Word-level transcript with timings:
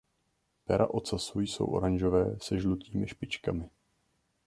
Pera 0.65 0.87
ocasu 0.91 1.39
jsou 1.39 1.65
oranžové 1.65 2.39
se 2.39 2.59
žlutými 2.59 3.07
špičkami. 3.07 3.69